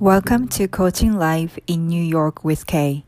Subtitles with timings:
[0.00, 3.02] Welcome to Coaching Live in New York with Kay.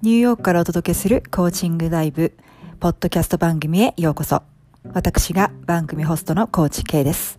[0.00, 2.32] ニューヨークからお届けするコーチングライブ
[2.80, 4.42] ポッドキャスト番組へようこそ。
[4.94, 7.38] 私が番組ホストのコーチ K です。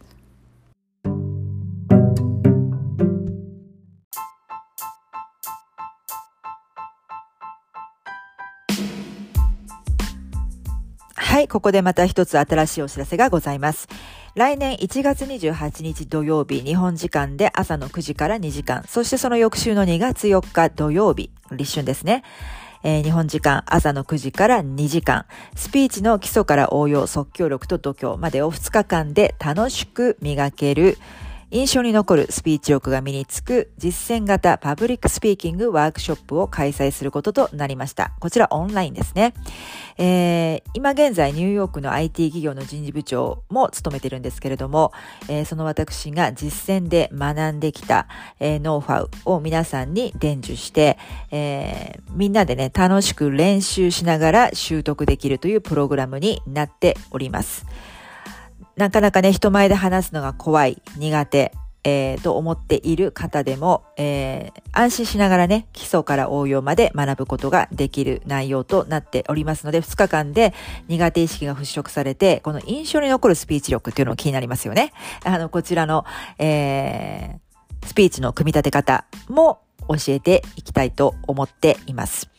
[11.56, 13.88] ここでまた一つ新しいお知らせがございます。
[14.34, 22.24] 来年1月28日土曜日、日本時間で朝の9時から2時間、そしてその翌週の2月4日土曜日、立春ですね。
[22.84, 30.98] えー、日本時間朝の9時から2時間、スピーチの基礎から応用、即興力と度胸までを2日間で楽しく磨ける、
[31.56, 38.12] 印象に残るスピーチ力が身につく実践型パブリックスピーキングワークショップを開催することとなりました。
[38.20, 39.34] こちらオンラインですね。
[39.98, 44.92] えー、今現在ニューヨークの IT 企業の人事部長も務めてるんですけれども、
[45.30, 48.10] えー、その私が実践で学んできた、
[48.42, 50.98] えー、ノウハウを皆さんに伝授して、
[51.32, 57.66] えみんなでね、楽しく練習しながら習得できるというプログラムになっております。
[58.78, 61.54] なかなかね、人前で話すのが怖い、苦手、
[61.86, 70.54] えー、と思っている方でも、えー、安心しながらね、基礎から応用まで学ぶことができる内容となっておりますので、2日間で
[70.88, 74.94] 苦手意識が払拭されて、この印象に残るスピーチ力っていうのも気になりますよね。
[75.24, 76.06] あの、こちらの、
[76.40, 82.30] えー、スピーチの組み立て方も教えていきたいと思っています。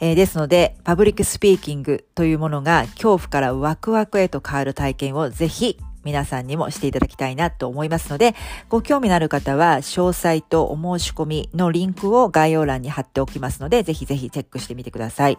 [0.00, 8.34] えー、ですので、パブリックスピーキングというものが恐怖からワクワクへと変わる体験をぜひ皆さんにもしていただきたいなと思いますので、
[8.68, 15.38] ご興味のある方は、詳細とお申し込みのリンクを概要欄に貼っておきますので、ぜひぜひチェックしてみてください。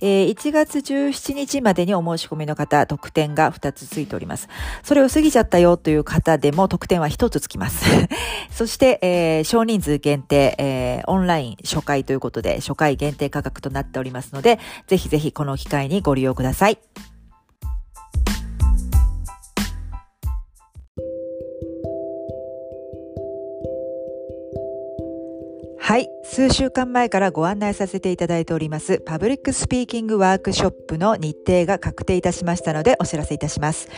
[0.00, 4.48] えー、1月17日までにお申し込みの方、特典が2つついております。
[4.82, 7.84] それを過ぎちゃったよという方でも特典は1つつきます。
[8.50, 16.78] そして、えー、少人数限定、えー、オンライン初回ということで、初回限定価格となっておりますので、ぜひぜひこの機会にご利用ください。
[25.86, 26.10] はい。
[26.24, 33.88] 数週間前からご案内させていただいております、パブリックスピーキングワークショップの日程が確定いたしましたのでお知らせいたします。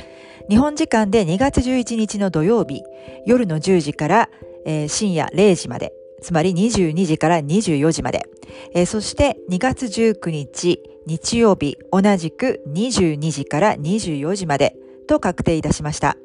[0.50, 2.82] 日本時間で2月11日の土曜日、
[3.25, 4.28] 夜の10時から、
[4.66, 8.26] えー、深夜0時まで、つまり22時から24時まで、
[8.75, 14.76] えー、そして2月19日日曜日、同じく22時から24時まで
[15.06, 16.19] と確定いたしました。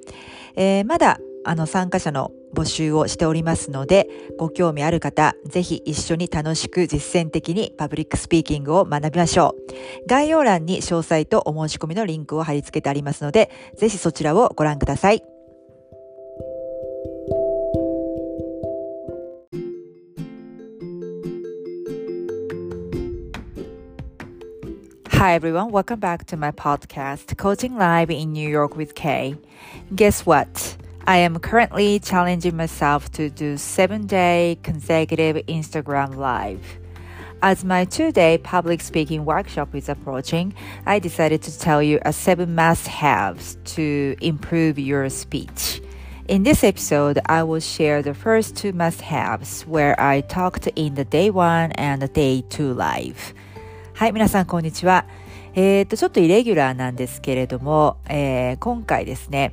[0.58, 10.08] えー、まだあの参加者の募集をしておりますので、ご興味ある方、ぜひ一緒に楽しく実践的にパブリックスピーキングを学びましょう。
[10.08, 15.24] 概要欄に詳細とお申し込みのリンクを貼り付けてありますので、ぜひそちらをご覧ください。
[25.10, 29.38] Hi everyone, welcome back to my podcast, Coaching Live in New York with Kay.
[29.96, 30.83] Guess what?
[31.07, 36.61] I am currently challenging myself to do seven day consecutive Instagram live.
[37.41, 40.55] As my two day public speaking workshop is approaching,
[40.87, 45.81] I decided to tell you a seven must haves to improve your speech.
[46.27, 50.95] In this episode, I will share the first two must haves where I talked in
[50.95, 53.35] the day one and the day two live.
[53.95, 55.07] はい、皆さんこんにちは。
[55.55, 59.53] えー、っと、ちょっとイレギュラーなんですけれども、えー、今回ですね、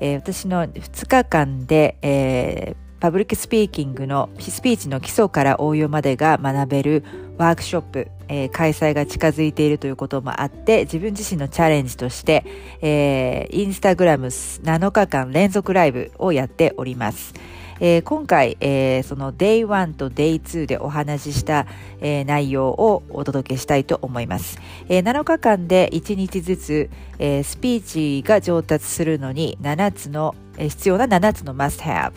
[0.00, 7.04] えー、私の2日間で、えー、パブリックスピーキングのスピーチの基礎から応用までが学べる
[7.36, 12.44] ワークショップ、えー、開催が近づいているということもあって自分自身のチャレンジとして、
[12.80, 17.34] えー、インスタグラム7日間連続ライブをやっております。
[17.80, 21.66] えー、今回、えー、その Day1 と Day2 でお話しした、
[22.00, 24.58] えー、内容をお届けしたいと思います。
[24.88, 32.12] えー、7日間で1日ずつ、えー、スピーチが上達するのに7つの、えー、必要な7つの must have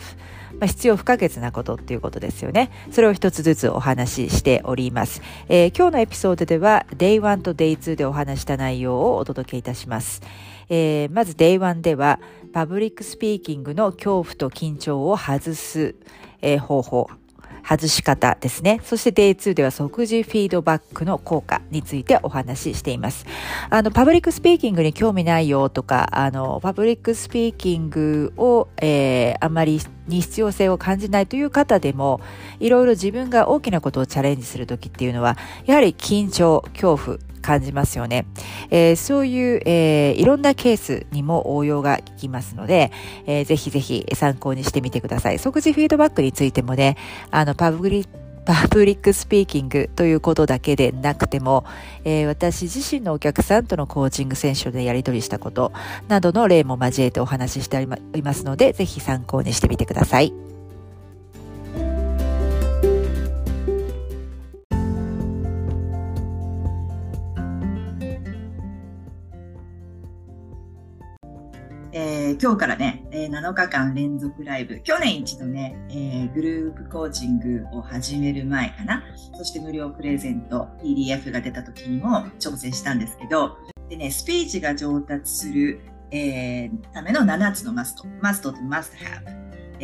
[0.62, 2.70] まあ、必要不可欠なことっていうことですよね。
[2.90, 5.22] それを一つずつお話ししております。
[5.48, 10.22] えー、今日のエピソードでは Day1 と Day2 でお話した内容をお届けいたします。
[10.68, 12.20] えー、まず Day1 では
[12.52, 15.94] パブリックスピーキングの恐怖と緊張を外す、
[16.42, 17.08] えー、方法、
[17.66, 18.80] 外し方ですね。
[18.84, 23.24] そして Day2 では即時フィードバックの効果についてお話ししています。
[23.70, 32.20] あの、パブリックスピーキングに興味ないよとか、あの、パブリックスピーキングを、えー、あまりに必要性を感じないという方でも、
[32.60, 38.24] いろいろ自分が大きなことをチャレンジするときっていうのは、やはり緊張、恐怖、感じますよね。
[38.70, 42.90] えー、そういう、えー、いろんなケースにも応用が効きますので、
[43.26, 45.38] えー、ぜひぜひ参考にしてみてください。
[45.38, 46.96] 即時フィードバックについてもね、
[47.30, 48.06] あの、パブリ
[48.44, 51.64] パブリックスピーキングということだけでなくても、
[52.04, 55.72] えー、私自身のお客さんとのコーチングセッションでやり取りしたこと
[56.08, 57.80] などの例も交えてお話ししてお
[58.14, 60.51] りますので、ぜひ参考にしてみてください。
[71.94, 79.04] えー、今日からね、えー、7日間連続ライブ、去年一度ね、えー、グループコーチングを始める前かな、
[79.36, 83.58] そして無料プレゼント、PDF が出た時にも挑戦したんですけど、
[83.90, 85.80] でね、スピーチが上達する、
[86.10, 89.30] えー、ための7つのマスト、マストとマストハブ。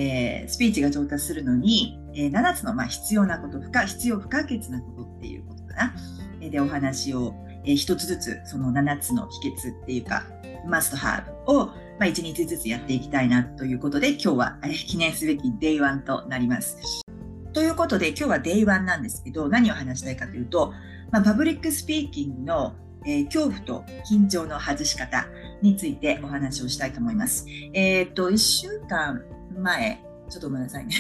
[0.01, 5.95] えー、スピーチが上達するのに、えー、7つの、まあ、必要なこと不可、必要不可欠なことっていうことかな。
[6.41, 7.35] えー、で、お話を、
[7.65, 10.23] えー、一つずつ、その7つの秘訣っていうか、
[10.67, 17.03] must have をまあ、1日ずつやっていきたいなということで、今日は記念すべき Day1 となります。
[17.53, 20.73] ということで、今日は Day1 なんですけど、何を話したいかというと、
[21.11, 22.75] まあ、パブリックスピーキングの、
[23.05, 25.27] えー、恐怖と緊張の外し方
[25.61, 27.47] についてお話をしたいと思います。
[27.73, 29.21] えっ、と、1週間
[29.57, 30.95] 前、ちょっとごめんなさいね。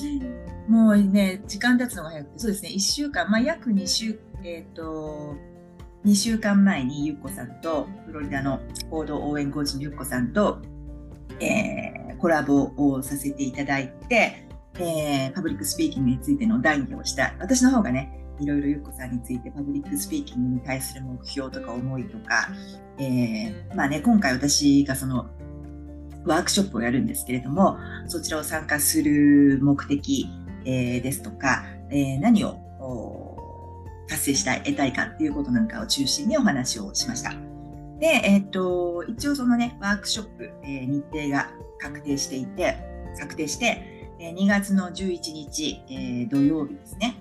[0.68, 5.36] もうね、時間経つのが早くて、そうですね、1週間、まあ、約2週、えっ、と、
[6.04, 8.60] 2週間前にゆっこさんと、フロリダの
[8.90, 10.60] 行動応援コーチのゆっこさんと、
[11.40, 14.46] えー、コラボをさせていただいて、
[14.78, 17.34] えー、パブリックスピーキングについての談義をした。
[17.38, 22.50] 私の方がね、いろいろゆっこさんについてパブリックスピーキングに対する目標とか思いとか、
[22.98, 25.30] えー、まあね、今回私がその
[26.26, 27.78] ワークショップをやるんですけれども、
[28.08, 30.28] そちらを参加する目的、
[30.66, 32.58] えー、ですとか、えー、何を
[34.08, 37.32] 達成したい、得たいかっていうことなんかを中心にお話をしました。
[38.00, 42.76] で、えっ、と、一応そのね、ワークショップ、えー、日程が確定していて、
[43.14, 47.16] 策定して、えー、2月の11日、えー、土曜日ですね。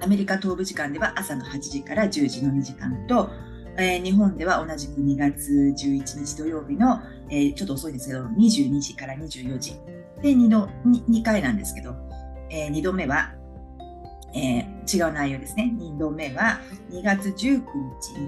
[0.00, 3.30] アメリカ東部時間では朝の8時から10時の2時間と、
[3.78, 9.74] えー、日本では同じく2月11日土曜日の、えー、ちょっと遅いんですけど、22時から24時。
[10.22, 11.94] で、2, 度 2, 2回なんですけど、
[12.50, 13.34] えー、2度目は
[14.36, 15.74] えー、違う内容ですね。
[15.78, 16.60] 2度目は
[16.90, 17.62] 2月19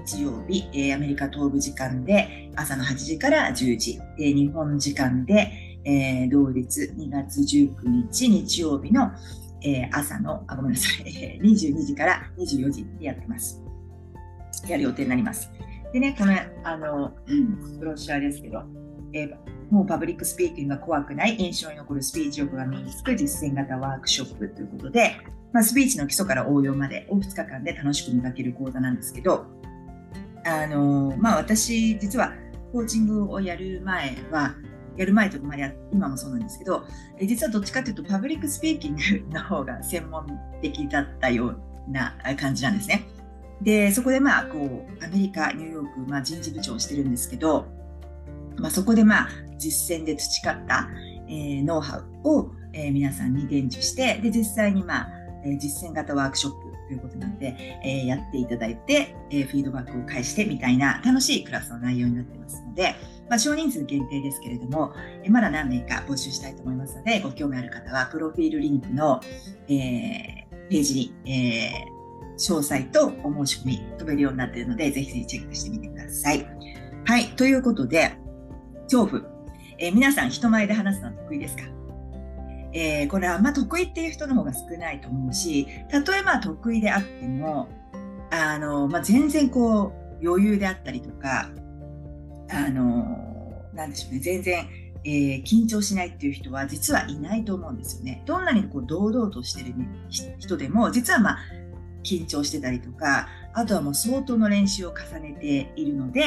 [0.07, 9.11] 日日曜日、えー、アメリカ東部時間で朝の8時から10時、えー、日本時間で、えー、同日2月19日日曜日の、
[9.63, 13.63] えー、朝のあ、ごめんなさい、えー、22時から24時でやってます。
[14.67, 15.51] やる予定になります。
[15.93, 16.35] でね、この、
[16.65, 18.63] あの、うん、ブロシュアですけど、
[19.13, 19.35] えー、
[19.71, 25.17] もうパブリックスピーキングが怖くない印象に残るスピーチ力が身につく実践型ワークショップということで、
[25.53, 29.47] まあ、スピーチの基礎から応用までを2日間で楽しく磨ける講座なんですけど、
[30.45, 32.33] あのまあ、私、実は
[32.73, 34.55] コーチングをやる前は、
[34.97, 36.85] やる前とかまで今もそうなんですけど、
[37.23, 40.27] 実はどっちかというとパブリックスピーキングの方が専門
[40.61, 43.07] 的だったような感じなんですね。
[43.63, 47.67] で、そこでまあ、こう、アメリカ、ニューヨーク、まあ、人事部長をしてるんですけど、
[48.57, 49.29] まあ、そこでまあ、
[49.59, 50.89] 実践で培った、
[51.29, 55.09] えー、ノウハウを、えー、皆さんに伝授して、で、実際にまあ、
[55.53, 62.95] え実践型ワークショップということなので、えやっていただいて、えフィードバックを返してみたいな楽しいクラスの内容になってますので、
[63.29, 64.93] まあ、少人数限定ですけれども、
[65.23, 69.21] えまだ何名か募集したいと思いますので、ご興味ある方は、プロフィールリンクの、
[69.69, 71.71] え、ページに、え、
[72.39, 76.47] 詳細とお申し込み飛べるようになっているので、ぜひぜひチェックしてみてください。
[77.05, 77.27] はい。
[77.37, 78.13] ということで、
[78.85, 79.23] 恐怖。
[79.79, 81.78] え、皆さん人前で話すのは得意ですか？
[82.81, 87.69] えー、これはあんま得意っていう人の方が少ないと思うし、たとえまあ得意であっても、
[88.31, 89.93] あの、まあ、全然こ
[90.23, 91.51] う余裕であったりとか、
[92.51, 94.69] あの、なんでしょうね、全然、
[95.05, 98.23] えー、緊張しないっていう人は実はいないと思うんですよね。
[98.27, 99.75] どんなにこう堂々としてる
[100.39, 101.39] 人でも、実はまあ、
[102.05, 106.23] 緊張してたりとか、あとはもう相当の練習を重ねているので、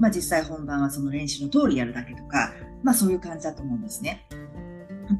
[0.00, 4.26] まあ、実際本番はその練習の通りやるだけとか、まあ、そういう感じだと思うんですね。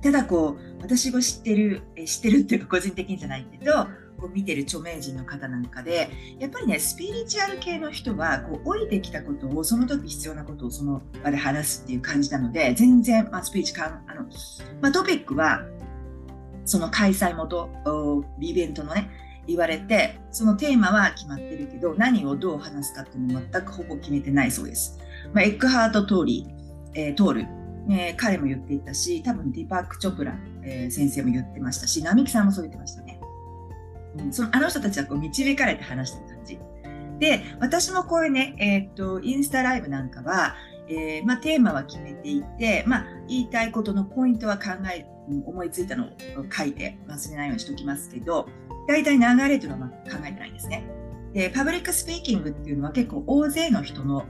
[0.00, 3.86] ただこう私が知ってる知ってるっていうか個人的にじゃないけど
[4.18, 6.08] こう見てる著名人の方なんかで
[6.38, 14.22] やっぱりねスピリチュアル系の人はこう降りてきたことをその時必要なことをその場で話すっていう感じなので全然、まあ、スピーチかあの、
[14.80, 15.64] まあ、トピックは
[16.64, 17.68] その開催元
[18.40, 19.10] イベントのね
[19.46, 25.00] 言われてそのテーマは決まってるけど何をどう話すかっていうの全くほぼ決めてないそうです。
[25.32, 27.46] まあ、エッグハート・トーリー、えー、トール
[27.88, 33.20] えー、彼も言っていたし、多分ディパーク・チョプラ、えー、先生も言ってましたし、並木さんもそう言ってましたね。
[34.18, 36.58] うん、そのあの人たちはこう導かれて話してる感じ。
[37.18, 40.54] で、私もこういうね、えー、っと、インスタライブなんかは、
[40.88, 45.06] えー、まあ、テーマは決めていて、まあ、言いたいことのポイントは考え、
[45.46, 46.08] 思いついたのを
[46.50, 48.48] 書いて忘れないようにしておきますけど、
[48.88, 50.84] 大体流れというのは考えてないんですね。
[51.32, 54.26] で、パブリックスピーキングっていうのは結構大勢の人の、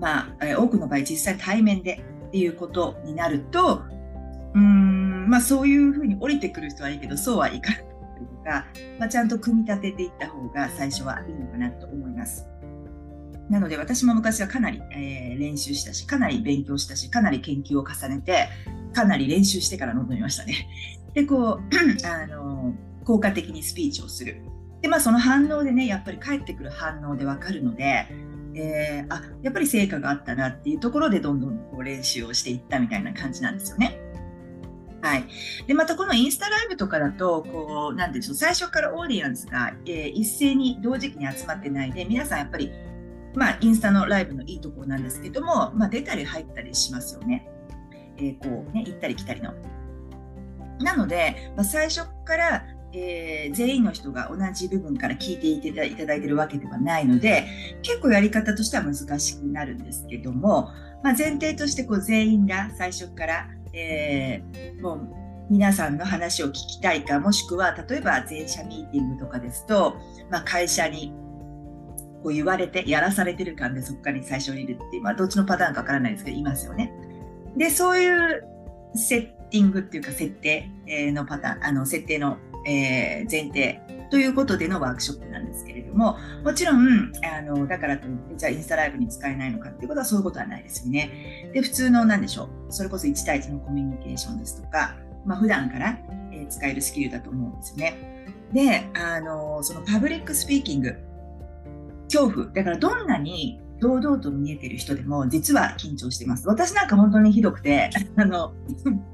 [0.00, 3.82] まあ、多くの場合実際対面でっていうことになると、
[4.54, 8.66] うーん、まあそういうふうに降りてくる人はいいけど、そうはいかないとか、
[8.98, 12.46] まあ、ちゃんと組み立てていった方が最初はいいのかなと思います。
[13.50, 18.48] なので私も昔はかなり、えー、練習したし、かなり勉強したし、かなり研究を重ねて、
[18.94, 20.68] かなり練習してから臨みましたね。
[21.12, 21.62] で、こう、
[22.08, 22.72] あの、
[23.04, 24.40] 効果的にスピーチをする。
[24.80, 28.06] で、まあその反応でね、やっぱり返ってくる反応でわかるので、
[28.54, 33.98] えー、あ、やっぱり成果があったなっていうところでどんどんこう練習をしていったみたいな感じなんですよね。
[35.00, 35.24] はい。
[35.66, 42.70] で、またこのインスタライブとかだと、こう、なんでしょう、最初からオーディエンスが、えー、一斉に同時期に集まってないで、皆さんやっぱり
[43.34, 47.48] まあ、インスタのライブのいいところなんですけども、まあ、出たり入ったりしますよね。
[48.18, 49.54] えー、こうね、行ったり来たりの。
[50.80, 57.46] なので、まあ、最初から、えー、全員の人が同じ部分から聞いていただいているわけではないので、
[57.82, 60.70] 結構やり方としては難しくなるんですけども、
[61.02, 65.08] まあ、前提としてこう全員が最初から、えー、もう
[65.50, 69.96] 皆さんの話を聞きたいか、もしくは例えば全社ミーティングとかですと、
[70.30, 71.12] まあ、会社に
[72.22, 76.92] こう言われて、やらされてる感でそこから最初にいるっていう、まあ、どっちのパターンかわからないですけど、いますよね。
[77.56, 78.44] で、そういう
[78.94, 91.50] セッティングっていうか、設定のパターン、あの、設定の、えー、前提ということでのワークショップなんですけれども、もちろん、あの、だからといって、じゃあインスタライブに使えないのかっていうことはそういうことはないですよね。
[91.54, 95.98] で、普通の何でしょう、それこそ1対1のコミュニケーションですとか、まあ、普段から、
[96.32, 98.26] え使えるスキルだと思うんですよね。
[98.52, 100.96] で、あの、そのパブリックスピーキング、
[102.12, 102.46] 恐怖。
[102.48, 106.46] だからどんなに堂々と見えてる人でも実は緊張してます。
[106.46, 108.52] 私なんか本当にひどくて、あの、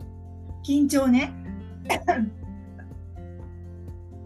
[0.67, 1.33] 緊張ね、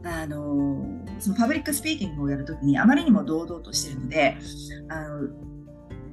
[0.04, 0.84] あの、
[1.18, 4.36] そのパブリックスピーキングをやるときにあまりにも堂々としてるので、
[4.88, 5.28] あの、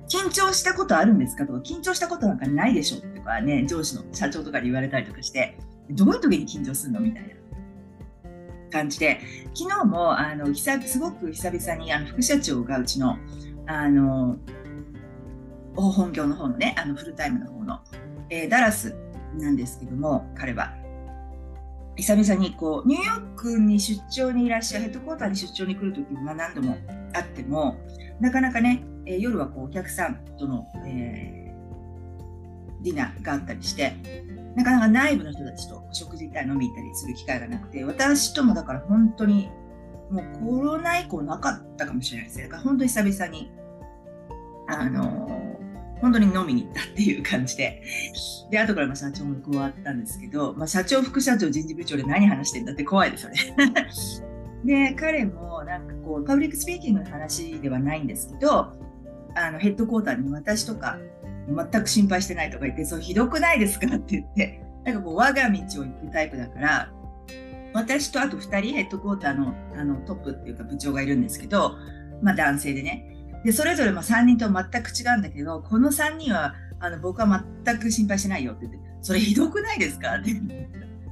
[0.08, 5.58] 緊張したことあるんですかとか、緊張したことなんかないでしょとかね、上司の社長とかに言われたりとかして、
[5.90, 7.40] どういう時に緊張するのみたいな。
[8.70, 9.20] 感じで、
[9.56, 13.18] 昨日もあの久すごく久々にあの副社長がうちの
[13.66, 14.38] あの
[15.76, 17.80] 本業の方のね、あのフルタイムの方の、
[18.30, 18.96] えー、ダラス
[19.38, 20.74] なんですけども、彼は。
[22.02, 26.78] 久々にこうニューヨークに出張にいらっしゃるヘッドコーターに出張に来るときに、何度も
[27.14, 27.78] あっても
[28.20, 33.94] なかなかね、えー、夜はこうお客さんとの、えー、ディナーがあったりして
[34.56, 39.50] なかなか内部の人たちと食事行ったり飲み行ったりする機会がなくて、私ともだから本当に、
[40.10, 42.46] もうコロナ以降なかったかもしれないですね。
[42.46, 43.52] だから本当に久々に、
[44.68, 45.49] あのー、
[46.02, 47.84] 本当に飲みに行ったっていう感じで、
[48.52, 53.38] で、後からま社長も加わったんですけど、まあ、社長、副社長、人事部長で何話してんだって怖いですよね。
[54.66, 58.74] で、彼もなんかこう、パブリックスピーキングの話ではないんですけど、
[59.36, 60.98] あのヘッドクォーターに私とか
[61.48, 63.88] 全く心配してないとか言って、そうひどくないですか？
[63.88, 66.92] って言って、なんかこう我が道を行くタイプだから、
[67.74, 71.76] 私とあと2人ヘッドクォーターのあのトップっていうか部長がいるんですけど、
[72.22, 73.16] まあ男性でね。
[73.46, 80.16] で、それぞれも3人と全く違うんだけど、この3人はあの僕は全く心配しないよって言って、それひどくないですか？
[80.16, 80.32] って。
[80.32, 80.36] い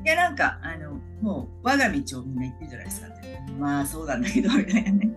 [0.06, 3.40] や、なんか、あの、もう我が道をみんな言ってるじゃないですかって。
[3.60, 5.10] まあそうなんだけど、みたいなね。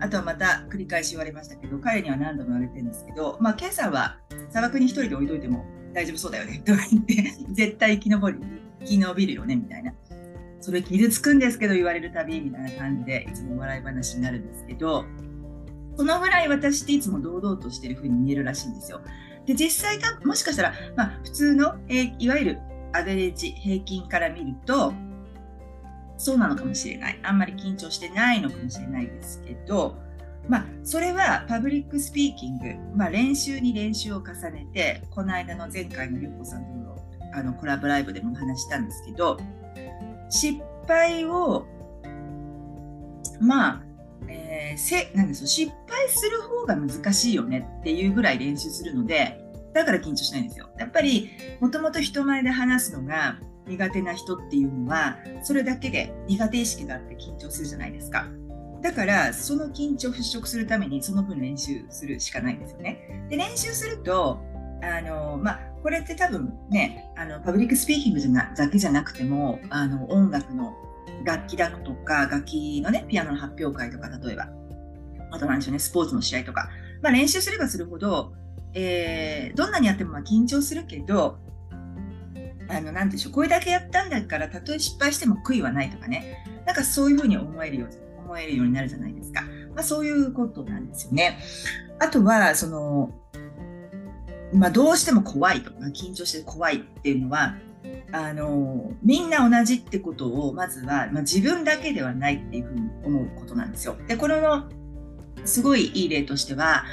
[0.00, 4.18] あとはまた繰り返し言われましたけど、彼には何度も言われてるんですけど、まあ、今朝は
[4.50, 5.64] 砂漠に一人で置いといても
[5.94, 7.14] 大丈夫そうだよねとか言って、
[7.52, 8.26] 絶対生き延び
[8.84, 9.92] 生き延びるよねみたいな。
[10.60, 15.04] それ傷つくんですけど言われるたびみたいな感じでいつも笑い話になるんですけど、
[16.02, 19.00] そのぐらい私っていつも堂々としてる風に見えるらしいんですよ。
[19.46, 22.58] で、実際多分もしかしたら、まあ、普通の、えー、いわゆる
[22.92, 24.92] アベレージ平均から見ると、
[26.16, 27.20] そうなのかもしれない。
[27.22, 29.96] あんまり緊張してないのかもしれないですけど、
[30.48, 36.98] まあ、それはパブリックスピーキング、まあ、練習に練習を重ねて、この間の前回のゆうこさんとの
[37.32, 39.38] あのコラボライブでも話したんですけど、
[40.30, 41.64] 失敗を、
[43.40, 43.91] まあ、
[44.28, 49.38] えー、せなんです失敗する方が難しいよねっていうぐらい練習するので、
[49.72, 50.68] だから緊張しないんですよ。
[50.78, 58.26] やっぱり、もともと人前で話すのが、苦手な人っていうのはそれだけで苦手意識があって緊張するじゃないですか
[58.82, 64.40] だからその緊張を払拭するためにその分練習するしかないんですよねで練習すると
[64.82, 70.74] あのまあこれって多分ね、あの、パブリックスピーキングじゃなだけじゃなくても、あの、音楽の
[71.24, 74.48] 楽器だとか、楽器のね、ピアノの発表会とか、例えば、
[75.30, 76.68] あとなんでしょうね、スポーツの試合とか、
[77.00, 78.32] まあ練習すればするほど、
[78.74, 81.38] えー、どんなにやってもま緊張するけど、
[82.68, 87.88] あの、なでしょう、これだけやったんだから、たとえ失敗しても悔いはないとかね、なんかそういうふうに思えるよう
[88.24, 89.42] 思えるようになるじゃないですか。
[89.74, 91.38] まあそういうことなんですよね。
[91.98, 93.10] あとは、その、
[94.52, 97.56] まあどうしても怖いとか、緊張して怖いっていうのは、
[98.12, 103.96] あの、みんな同じってことを、まずは、まあ、自分だけではないっていうふうに思うことなんですよ。
[104.06, 104.68] で、これの、
[105.44, 106.84] すごいいい例としては、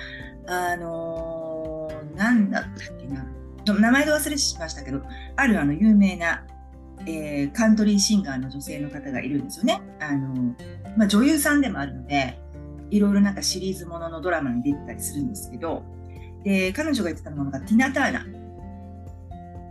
[0.47, 3.25] あの、なんだったっけな、
[3.65, 5.01] 名前で忘れしましたけど、
[5.35, 6.45] あるあの有名な、
[7.05, 9.81] えー、カントリーシンガーの女性の方がいるんですよね。
[9.99, 10.55] あの、
[10.97, 12.39] まあ、女優さんでもあるので、
[12.91, 15.83] いろいろなんかシリーズもののドラマに出てたりするんですけど、
[16.43, 18.25] で、彼女が言ってたものがティナ・ターナ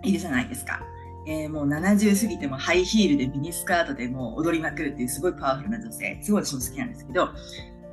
[0.03, 0.83] いるじゃないですか。
[1.29, 7.29] えー、もう70過ぎてもハイヒールでミニスカートでも踊りまくるっていうすごいパワフルな女性、すごい私も好きなんですけど、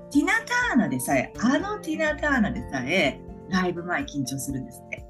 [0.09, 5.05] ティナ・ターナでさえ、あのティナ・ターナでさえ、ライブ前緊張するんですって。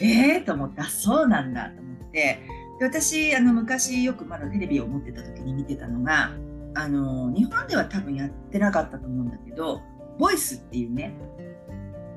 [0.00, 2.38] えーと思って、あ、そうなんだと思って、
[2.78, 6.32] で私、あの、昔よくまだテレビを持ってた時に見てたのが、
[6.74, 9.80] あの、日本では多分やってなかったと思うんだけど、
[10.18, 11.14] ボイスっていうね、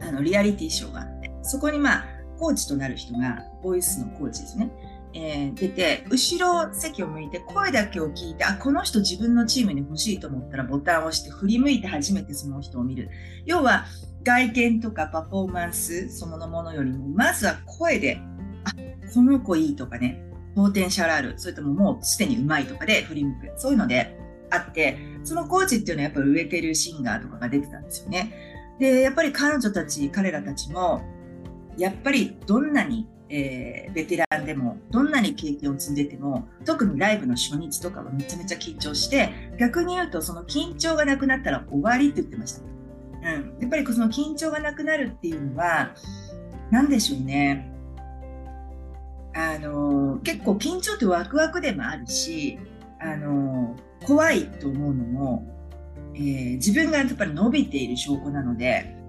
[0.02, 2.06] あの、リアリティショーがあって、そこにまあ、
[2.38, 4.70] コーチとなる人が、ボイスのコーチですね。
[5.14, 13.10] えー、出て、後ろ席を向いて声だけを聞いて、あ、この人自分のチームに欲しいと思ったらボタンを押して振り向いて初めてその人を見る。
[13.46, 13.86] 要は、
[14.24, 18.20] 外見とかパフォーマンスそのものよりも、まずは声で、
[18.64, 18.72] あ、
[19.14, 20.24] この子いいとかね、
[20.56, 23.52] ポーテンシャルある、それとももうすでにうまいとかで振り向く。
[23.58, 24.18] そういうので
[24.50, 28.34] あって、そのコーチっていうのはやっぱり植えてるシンガーとかが出てたんですよね。
[28.80, 31.02] で、やっぱり彼女たち、彼らたちも、
[31.78, 42.66] やっぱりどんなにえー、ベテランでもどんなに経験を積んでても特にライブの初日とかはめちゃめちゃ緊張して逆に言うとその緊張がなくなったら終わりって言ってました、う
[43.22, 45.96] ん、やっぱりその緊張がなくなるっていうのは
[46.72, 47.68] 何でしょうね。
[49.34, 52.60] あの結構緊張ってワクワクでもあるし
[53.00, 55.48] あの怖いと思うのも、
[56.16, 59.01] えー、自分がやっぱり伸びている証拠なので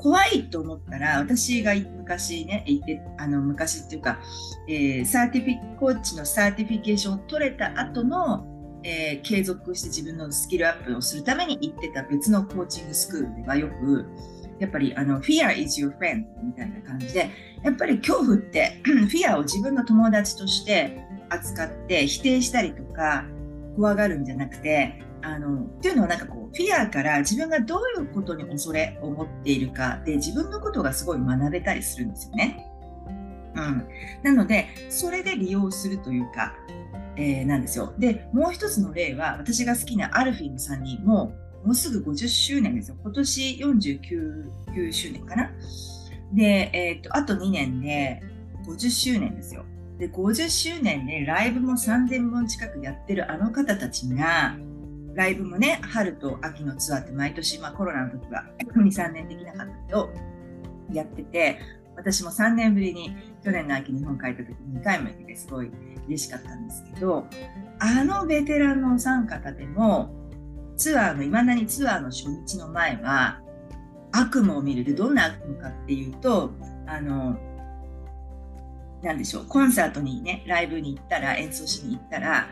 [0.00, 4.18] 怖いと思ったら、私が昔ね、言って、あの、昔っていうか、
[4.66, 8.46] えー、 certifi、コーチの certification を取れた後の、
[8.82, 14.06] えー、継続して自分のスキルアップをするために行ってた別のコーチングスクールではよく、
[14.58, 17.30] やっぱりあの、fear is your friend みたいな感じで、
[17.62, 23.26] やっぱり恐怖って、フィアを自分の友達として扱って否定したりとか、
[23.76, 32.66] 怖がるんじゃなくて、あの、っていうのはなんかこう、フィアから自分がどういうことに恐れを持っているかで自分のことがすごい学べたりするんですよね。
[33.54, 33.88] うん。
[34.22, 36.54] なので、それで利用するというか、
[37.16, 37.94] えー、なんですよ。
[37.98, 41.32] で、もう一つの例は、私が好きなアルフィーの3人も、
[41.64, 42.96] もうすぐ50周年ですよ。
[43.02, 45.50] 今年49周年かな。
[46.32, 48.22] で、えー、と、あと2年で
[48.66, 49.64] 50周年ですよ。
[49.98, 54.56] で、50周年でライブも3000本近くやってるあの方たちが、
[55.14, 60.10] ライブもね、春と秋のツアーって毎年、まあコロナの時は2、 3年できなかったけど、
[60.92, 61.58] やってて、
[61.96, 65.70] 私も3年ぶりに去年の秋日本帰った時に2回も行ってすごい
[66.06, 67.26] 嬉しかったんですけど、
[67.78, 70.10] あのベテランのお三方でも、
[70.76, 73.40] ツアーの、いまだにツアーの初日の前は、
[74.12, 74.84] 悪夢を見る。
[74.84, 76.52] で、どんな悪夢かっていうと、
[76.86, 77.38] あの、
[79.02, 82.48] なんでしょう、コンサートにね、ライブに行ったら、演奏しに行ったら、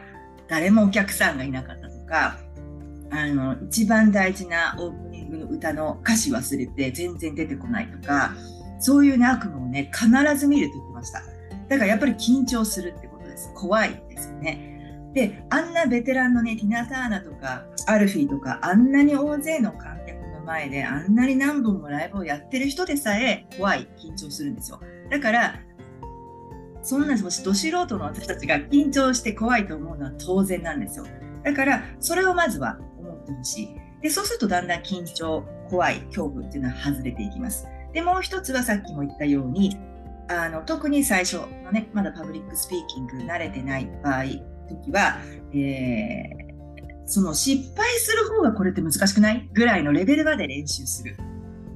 [0.46, 2.36] 誰もお客さんがいなかったとか、
[3.10, 8.34] あの、一番大事なオープニングの歌の歌詞忘れて全然出てこないとか、
[8.80, 11.22] そういうね、悪夢をね、必ず見ると言ってました。
[11.68, 13.52] だからやっぱり緊張するってことです。
[13.54, 14.68] 怖いですよね。
[15.14, 24.80] で、あんなベテランのね、ティナ・ターナとか、アルフィーとか、あんなに大勢の観客の前で、あんなに何本もライブをやってる人でさえ怖い、緊張するんですよ。
[25.10, 25.54] だから、
[26.82, 31.06] そんなど素人の私たちが緊張して怖いと思うのは当然なんですよ。
[31.42, 32.78] だから、それをまずは
[33.32, 33.68] ってほしい。
[34.02, 37.66] で、そうするとだんだん緊張、怖い、恐怖っていうのは外れていきます。
[37.92, 39.76] で、もう一つはさっきも言ったように、
[40.28, 44.24] あの、特に最初のね、まだパブリックスピーキング慣れてない場合、
[44.68, 45.18] 時は、
[45.52, 51.16] えー、その失敗する方がかえって難しくないぐらいのレベルまで練習する。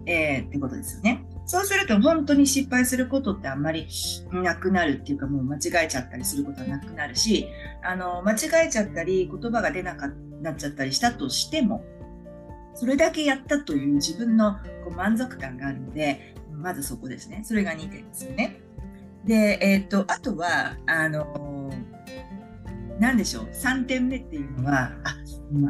[0.05, 1.25] えー、ってことですよね。
[1.45, 3.87] そうすると本当に失敗することってあんまり
[4.33, 7.49] なくなるっていうかもう間違えちゃったりすることはなくなるし、
[7.83, 10.09] あの、間違えちゃったり言葉が出なか
[10.43, 11.85] なっちゃったりしたとしても、
[12.75, 17.43] それだけやったという自分のこう満足感があるので、まずそこですね。
[17.45, 18.61] それが2点ですよね。
[19.25, 21.71] で、えっ、と、あとは、あの
[22.99, 25.17] なんでしょう、3点目っていうのは、あ、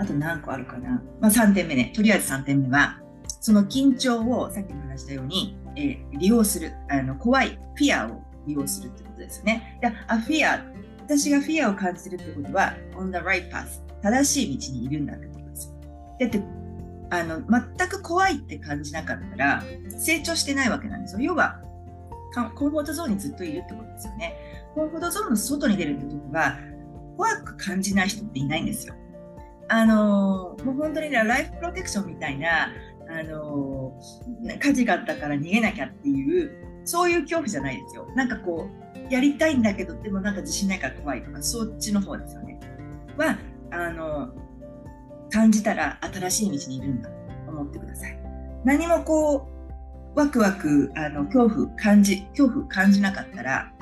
[0.00, 1.02] あと何個あるかな。
[1.20, 3.00] まあ、3点目ね、とりあえず3点目は、
[3.40, 9.78] その緊張をさっきも話したように、えー、利用するあの、怖い、フィアを利用するってことですね。
[9.80, 10.62] で、あ、フィア、
[11.00, 13.66] 私がフィアを感じてるってことは、on the right path、
[14.02, 15.72] 正しい道にいるんだってことです。
[16.20, 16.42] だって、
[17.10, 19.62] あの、全く怖いって感じなかったら、
[19.98, 21.20] 成長してないわけなんですよ。
[21.20, 21.60] 要は、
[22.54, 24.34] コンフォートゾーンにずっといるってことですよね。
[24.74, 26.58] コンフォートゾーンの外に出るって時は、
[27.16, 28.94] 怖く感じない人っていないんですよ。
[29.68, 32.68] あのもう本当にね、ライフプロテクションみたいな、
[33.08, 33.98] あの
[34.60, 36.50] 火事があったから逃げなきゃっていう、
[36.84, 38.06] そういう恐怖じゃないですよ。
[38.14, 38.68] なんかこ
[39.08, 42.58] う、やりたいんだけど、でもなんか自信ないから怖いとか、そっちの方ですよね。
[43.16, 43.38] は、
[43.72, 44.30] あの
[45.30, 48.18] 感じたら新しい道にいるんだと思ってください。
[48.64, 49.48] 何もこ
[50.14, 53.72] う、ワクワク、あの、恐怖感じ、恐怖感じなかったら、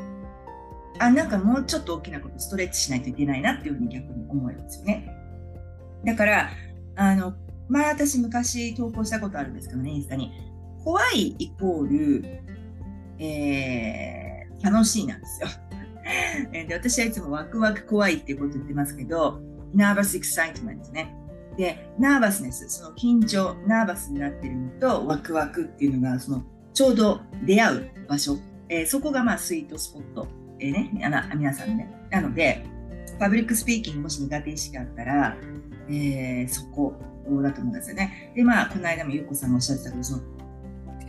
[0.99, 5.11] あ、なんかもうちょっと大きなことストレッチしないといけないなっていうふうに逆に思えるんですよね。
[6.05, 6.51] だから、
[6.97, 7.35] あの、
[7.69, 10.31] 前私昔投稿したことあるんですけどね、インスタに。
[10.85, 12.25] 怖いイコール、
[13.19, 15.49] えー、楽しいなんですよ。
[16.53, 19.41] で私はいつもワクワク怖いっていうこと言ってますけど、
[19.75, 21.15] nervous excitement ですね。
[21.57, 30.29] で、 nervousness、その緊張、ナーバスになってるのとワクワクっていうのが、そのちょうど出会う場所、えー、そこがまあスイートスポット
[30.61, 31.91] えー、ね、あ皆さんね。
[32.11, 32.65] なので、
[33.19, 35.37] パブリックスピーキングもし苦手意識があったら、
[35.89, 36.95] えー、そこ
[37.43, 38.33] だと思うんですよね。
[38.37, 40.23] で、まあ、この間もゆうこさんがおっしゃってたけど、その、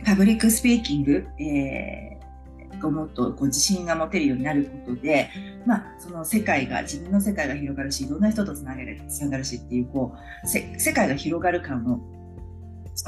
[0.04, 5.30] パブリックスピーキング、えー、もっとこう自信が持てるようになることで、
[5.66, 10.14] まあ、その世界が、自分の世界が広がるし、いろんな人とつながる、つながるしっていう、こ
[10.44, 12.00] う、世界が広がる感を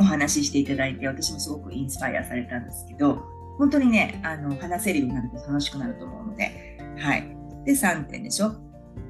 [0.00, 3.22] お話ししていただいて、私もすごくインスパイアされたんですけど、
[3.58, 7.36] 本当にね、あの、話せるようになると楽しくなると思うので、はい。
[7.64, 8.54] で、3点でしょ？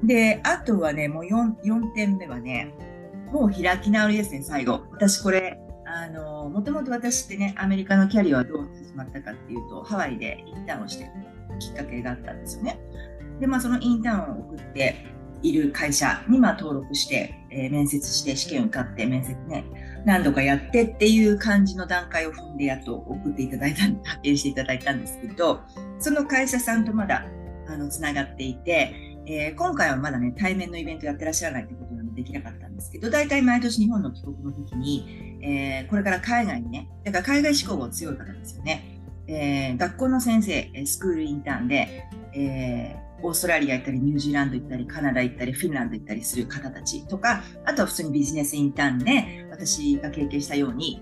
[0.03, 2.73] で、あとはね、もう 4, 4点目はね、
[3.31, 4.81] もう開き直りですね、最後。
[4.91, 5.59] 私これ、
[5.95, 11.09] あの、もともと私ってね、アメリカのキャリアはどう始まったかっていうと、ハワイでインターンをして
[11.57, 12.77] きっかけがあったんですよね。
[13.39, 15.05] で、まあ、そのインターンを送って
[15.41, 19.63] いる会社に、まあ、登録して、えー、面接して試験受かって面接ね、
[20.05, 25.61] 何度かやってっていう感じの段階を踏んでやっと送っていただいた、 派遣していただいたんですけど、
[25.99, 27.25] その会社さんとまだ、
[27.67, 28.93] あの、つながっていて、
[29.27, 38.99] えー、今回はまだね、対面のイベントやってらっしゃらないってことなのでできなかったんですけど、大体毎年日本の帰国の時に、えー、これから海外にね、だから海外志向が強い方ですよね。
[39.27, 51.01] えー、学校の先生、スクールインターンで、えー、オーストラリア行ったり、ニュージーランド行ったり、カナダ行ったり、フィンランド行ったりする方たちとか、あとは普通にビジネスインターンで、私が経験したように、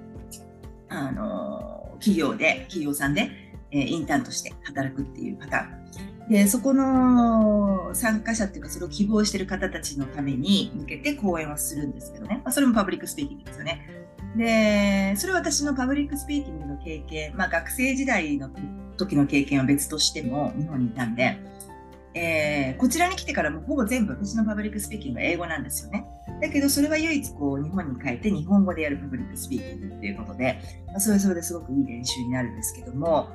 [0.90, 3.30] あの、企業で、企業さんで、
[3.72, 5.68] え、インターンとして働くっていう方。
[6.30, 12.42] で、そこの参加者っていうか、それを希望してる方たちのために向けて講演をするんですけどね。
[12.44, 14.03] まあ、それもパブリックスピーキングですよね。
[14.36, 18.50] で、それは私のパブリックスピーキングの経験、まあ学生時代の
[18.98, 21.38] 時の経験は別としても日本にいたんで、
[22.16, 26.06] えー、こちらに来てからもほぼ全部私のパブリックスピーキングは英語なんですよね。
[26.42, 33.30] だけどそれは唯一こう日本に帰って日本語でやるパブリックスピーキングっていうことで、まあ、それはそれですごくいい練習になるんですけども、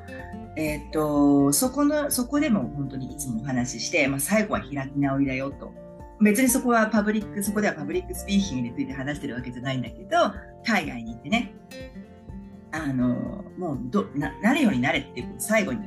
[0.56, 5.72] えー、っと、そこの、そこでも本当にいつもお話しして、まあ、最後は開き直りだよと。
[6.20, 10.16] 別にそこはパブリック、そこではパブリックスピーキングについて話してるわけじゃないんだけど、
[10.64, 11.54] 海外に行ってね、
[12.72, 15.80] あの、もうどな、なるようになれっていう最後に、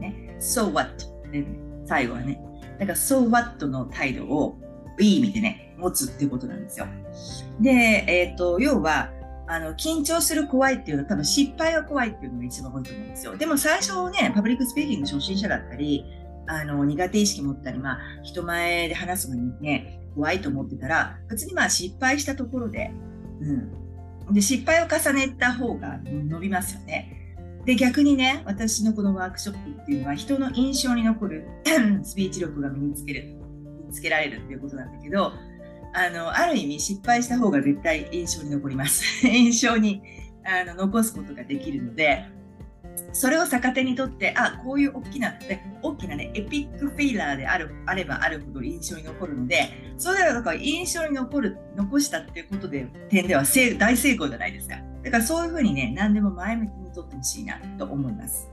[0.00, 0.90] ね、so what?
[1.30, 1.46] ね
[1.86, 2.40] 最後はね。
[2.78, 4.58] だから、so what の態度を
[4.98, 6.86] いい意味でね、持つっていうことなんですよ。
[7.60, 7.70] で、
[8.06, 9.10] えっ、ー、と、要は、
[9.48, 13.36] あの、緊張する怖いっていうのは多分失敗が怖いっていうのが一番多いと思うんですよ。
[13.36, 16.04] でも最初ね、パブリックスピーキング初心者だったり、
[16.48, 22.90] あの、苦手意識持ったり、まあ、人前で話すのにね、怖いと思ってたら、別にまあ失敗したところで、
[23.40, 24.34] うん。
[24.34, 27.12] で、失敗を重ねた方が伸びますよね。
[27.66, 31.44] で、逆にね、私のこのワークショップっていうのは人の印象に残る
[32.02, 33.36] スピーチ力が身につける、
[33.82, 35.32] 身につけられるっていうことなんだけど、
[35.92, 39.02] あの、ある意味失敗した方が絶対印象に残ります。
[39.26, 40.02] 印象に
[40.44, 42.24] あの残すことができるので、
[43.12, 45.34] それを逆手にとって、あ、こういう大きな、
[45.82, 53.44] 大きなね、エピックフェイラーであるあればあるほど印象に残るので、それだから印象に残る、残したっていうことで、点では
[53.78, 54.76] 大成功じゃないですか。
[55.02, 58.48] だからそういうふうにね、何でも前向きにとってほしいなと思います。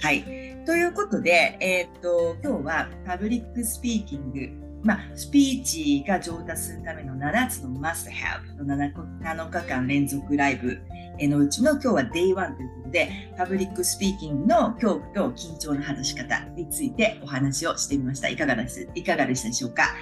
[0.00, 0.22] はい。
[0.66, 10.80] ということで、えー、っと、今日はパブリックスピーキング、まあ、スピーチが上達するための7つの Must Have の 7, 7日間連続ライブ
[11.20, 18.28] のうちの今日は Day1 ということで、パブリックスピーキングの恐怖と緊張の外し方についてお話をしてみました。
[18.28, 18.88] いかがです？
[18.94, 19.94] いかがでしたでしょうか？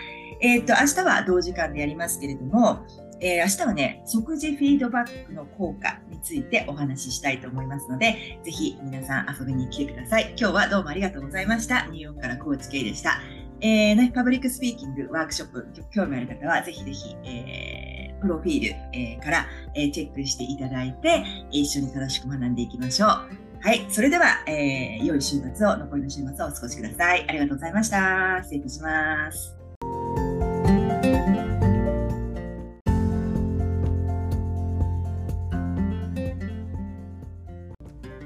[0.43, 2.85] えっ、と、明日は同じ時間でやりますけれども、
[3.21, 10.35] えー、明日はね、即時フィードバックの効果についてお話ししたいと思いますので、ぜひ皆さん遊びに来てください。
[10.39, 11.87] 今日はどうもありがとうございました。
[11.89, 13.21] ニューヨークからコーチ K でした。
[13.61, 17.90] えー、ね、パブリックスピーキングワークショップ、興味ある方はぜひぜひ、えー、
[18.21, 23.09] プロフィール、えー、から、えー、チェックしていただいて、一緒に楽しく学んでいきましょう。
[23.63, 23.87] はい。
[23.91, 27.27] それでは、えー、良い週末を、残りの週末をお過ごしください。
[27.29, 28.39] ありがとうございました。
[28.43, 29.57] 失礼いたします。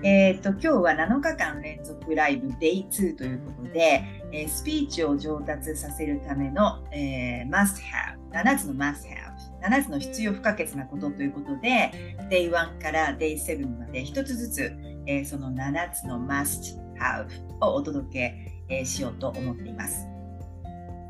[0.04, 9.33] えっ、ー、と、今日は7日間連続ライブ Day2 ということで、えー、スピーチを上達させるための、えー、must have、7つの must have、
[9.64, 14.72] 7つの必要不可欠なことということで、Day1 から Day7 まで1つずつ、
[15.06, 17.26] えー、その7つの must have
[17.60, 20.06] をお届け、えー、しようと思っています。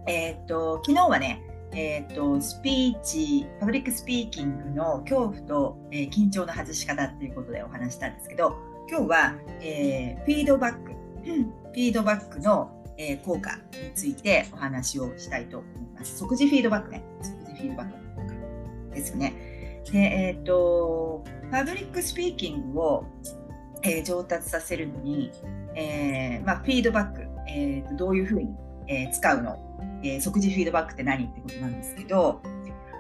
[0.07, 8.57] えっ、と、昨日はね、えっ、と、スピーチ、パブリックスピーキングの恐怖と、えー、緊張の外し方っていうことでお話したんですけど、
[8.89, 16.19] 今日は、えー、フィードバック、フィードバックの、えー、効果についてお話をしたいと思います。
[16.19, 17.03] 即時フィードバックね。
[17.23, 18.04] 即時フィードバック
[18.95, 19.83] ですね。
[19.93, 23.07] で、え、ー、と、パブリックスピーキングを、
[23.83, 25.31] えー、上達させるのに、
[25.75, 28.49] えーまあ、フィードバック、えーと、どういうふうに、
[28.89, 29.59] えー、使うの、
[30.03, 32.41] えー、即時フィードバックって何ってことなんですけど、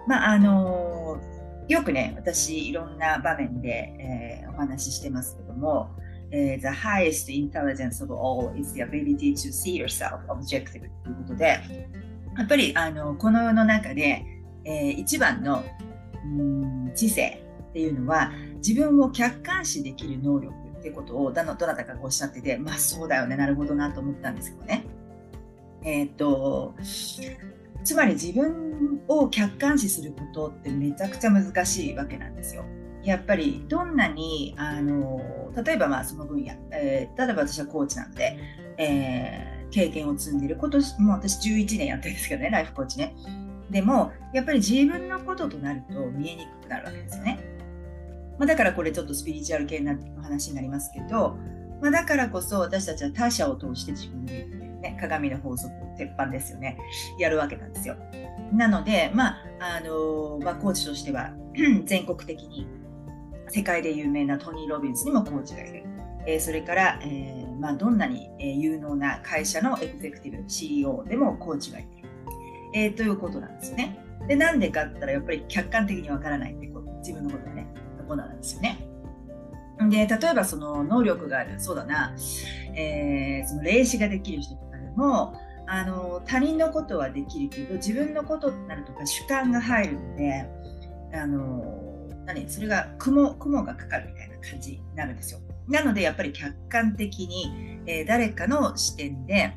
[0.07, 1.35] まああのー
[1.68, 5.88] よくね、私、いろんな場面で、えー、お話ししてますけども、
[6.30, 11.61] えー、The highest intelligence of all is the ability to see yourself objective ということで、
[12.37, 14.24] やっぱりあのこの世の中で、
[14.64, 15.64] えー、一番の
[16.24, 24.85] うん知性っていうのは、自分を客観視できる能力ってことをどなたかがおっしゃってて、まあそうだよね、なるほどなと思ったんですけどね。
[25.83, 26.74] えっ、と、
[27.85, 32.64] つまり自分を客観視することってめちゃくちゃ難しいわけなんですよ。
[33.05, 35.20] やっぱりどんなにあの
[35.62, 38.38] 例えばまあその分野、えー、例えば私はコーチなので、
[38.79, 43.14] えー、経験を積んでる今年もう私11年やってるんですけどねライフコーチね
[43.70, 47.38] でもやっぱり自分のこととなると見えにくくなるわけですよね、
[48.38, 51.37] まあ、だからこれちょっとスピリチュアル系な話になりますけど、
[51.81, 56.79] まあ、だからこそ私たちは他者を通して自分にね、鏡の法則、鉄板ですよね、
[57.18, 57.96] やるわけなんですよ。
[58.53, 61.33] なので、まあ、あのまあ、コーチとしては
[61.87, 62.66] 全国的に
[63.48, 65.85] 世界で有名なトニー・ロビンスにもコーチがいる。
[66.27, 71.88] えー、それから、えー、まあ、どんなに、有能な会社のエグゼクティブ、CEO でもコーチがいる。
[72.74, 73.98] えー、ということなんですよね。
[74.28, 78.87] で、なんでかって言ったら、やっぱり客観的にわからないってこと、自分のことがね、とこなんですよね。
[79.90, 82.14] で、例えばその能力がある、そうだな、
[82.74, 85.34] えー、その霊視ができる人とかでも、
[85.66, 90.46] あの、他人のことはできるけど、自分のことになるとか主観が入るので、
[91.12, 92.48] あの、何？
[92.48, 95.40] それが雲、雲がかかるみたいな感じになるんですよ。
[95.68, 99.54] なので、やっぱり客観的に、えー、誰かの視点で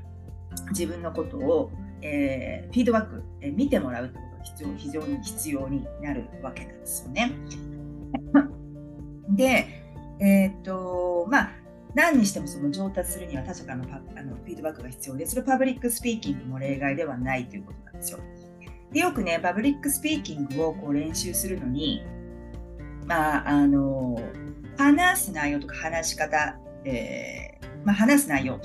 [0.69, 7.31] 自分のことを、えー、フィードバック、えー、見てもらうってことが必要、非常に必要になるわけなんですよね。
[9.29, 9.67] で、
[10.19, 11.51] えっ、と、まあ、
[11.93, 18.19] 何にしてもその上達するには他者からのパあのフィードバックが必要で、それパブリックスピーキングも例外ではないということなんですよ。
[18.91, 22.03] でよくね、パブリックスピーキングをこう練習するのに、
[23.05, 24.17] まあ、あの、
[24.77, 28.60] 話す内容とか話し方、えー、まあ、話す内容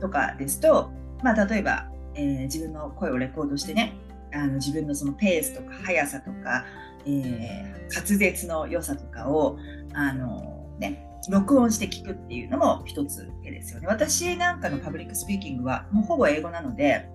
[0.00, 0.90] とかですと、
[1.22, 3.94] まあ、例えば、えー、自分の声をレコードしてね、
[4.34, 6.64] あの自分のそのペースとか速さとか、
[7.06, 9.56] えー、滑舌の良さとかを、
[9.94, 13.86] あの、ね、録音して聞くっていうのも一つ手ですよね。
[13.86, 17.08] 私なんかのパブリックスピーキングはもうほぼ英語なので、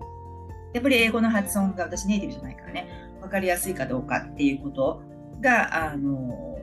[0.74, 2.88] やっぱり英語の発音が私ネイティブじゃないからね、
[3.22, 5.02] 分かりやすいかどうかっていうこと
[5.42, 6.58] が、あの、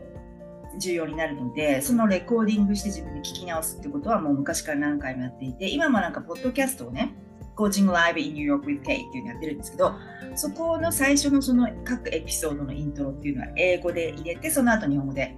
[0.79, 7.15] 重要になるので、そのレコーディングして自分で聞き直すってことはもう昔から何回もやっていて、今もなんかポッドキャストをね、
[7.61, 9.95] Coaching Live in New York with K っていうのやってるんですけど、
[10.35, 15.37] そこの最初のその各エピソードのイントロっていうのは英語で入れて、その後日本語で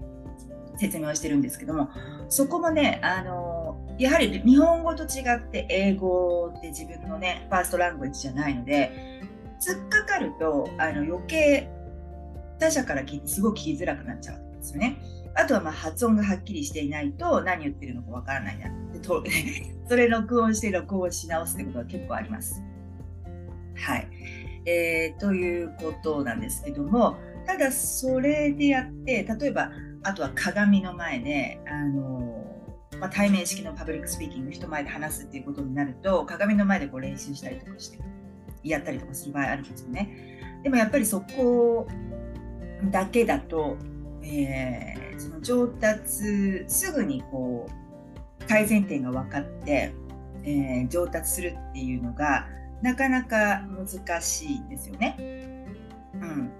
[0.78, 1.90] 説明をしてるんですけども
[2.28, 9.20] そこもねあのやはり日本語と違って英語って自分のねファーストラングエッジじゃないので
[9.60, 11.68] 突っかかるとあの余計
[12.60, 14.96] 他者から聞いてすごく聞きづらくなっちゃうんですよね。
[15.34, 18.68] あとはまあ発音がはっきりしていないと何言ってるのかわからないな
[19.02, 19.22] と
[19.88, 22.62] それ録音して録音し直すってことは結構あります。
[23.74, 24.06] はい。
[24.64, 29.72] えー、ということなんですけどもただそれでやって例えば
[30.04, 32.44] あとは鏡の前で、あの
[32.98, 37.98] まあ、対面式のパブリックスピーキング人前で話すっていうことになると鏡の前でこう練習したりとかして
[38.62, 40.60] やったりとかする場合あるんですよね。
[40.62, 41.88] でもやっぱりそこ
[42.90, 43.76] だけだと、
[44.22, 47.81] えー、その上達すぐにこう
[48.48, 49.94] 改善点が分かって、
[50.44, 52.46] えー、上達するっていうのが
[52.82, 55.16] なかなか難しいんですよね。
[56.14, 56.52] うん、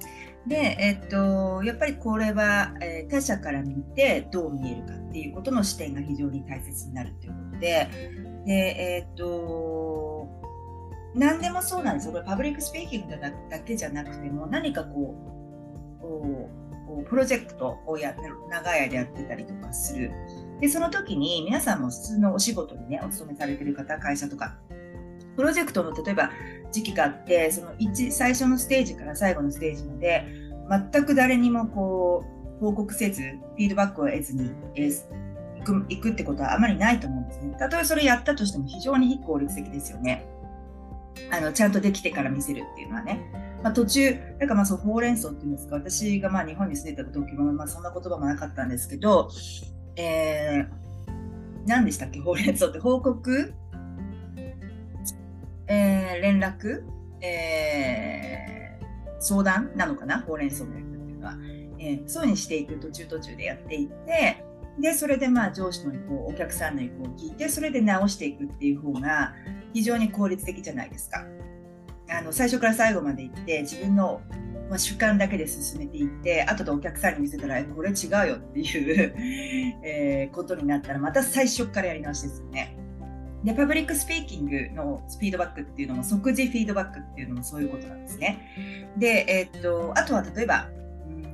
[0.47, 7.89] で、えっと、やっぱりこれは、えー、他者から見てどう見えるかっていうことの視点が非常に大切になるということで、
[8.47, 10.29] で、えっと、
[11.15, 12.13] 何でもそうなんですよ。
[12.13, 15.15] これパブリックスピーキングだけじゃなくても何かこ
[16.03, 18.15] う、こうプロジェクトをや
[18.51, 20.13] 長い間やってたりとかする。
[20.61, 24.57] で、その時に皆さんも普通のお仕事にね、お勤めされてる方、会社とか
[25.37, 26.31] プロジェクトの例えば
[26.71, 30.27] 時期があってその1最初のステージから最後のステージまで
[30.93, 32.25] 全く誰にもこ
[32.61, 34.91] う報告せずフィードバックを得ずに、え、
[35.59, 37.57] 行く行くってことはあまりないと思うんですね。
[37.59, 40.27] たとえそれやったとしても非常に非効率的ですよね。
[41.31, 43.21] あのちゃんとできてから見せるっていうのはね。
[43.63, 49.31] まあ、途中、なんかまあそうほうれん草っていうんですか、私がまあ日本に住んでた時も、まあ、そんな言葉もなかったんですけど、
[49.97, 53.55] えー、何でしたっけ、ほうれん草って報告？
[55.69, 56.83] えー、連絡、
[57.25, 58.85] えー、
[59.21, 60.21] 相談なのかな？
[60.21, 61.37] ほうれん草の役っていうのは、
[61.79, 64.45] えー、そういうふうにしていく途中途中でやっていって
[64.81, 69.35] でそれでまあ上司の意向お客さんの意向を聞いてそれで直していくっていう方が
[69.73, 71.25] 非常に効率的じゃないですか。
[72.19, 74.21] あの最初から最後まで行って自分の、
[74.69, 79.15] まあ、主観だけで進めていって後でお客さんに見せたらこれ違うよっていう
[79.85, 82.77] えー、ことになったらまた最初からやり直しですよね。
[83.45, 88.39] で、パブリックスピーキングのフィードバックっていうのも即時フィードバックっていうのもそういうことなんですね。
[88.97, 90.69] で、えー、っと、あとは例えば、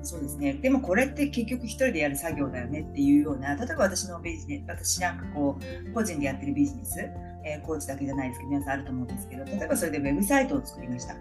[0.02, 0.54] そうですね。
[0.54, 7.00] でもこれって結局一人でやる作業だよねっていうような、例えば私のビジネス、私なんかこう、個人でやってるビジネス、
[7.44, 11.16] えー、コーチだけじゃないですけど、皆さんあると思うんですけど、例えばそれでウェブサイトを作りました。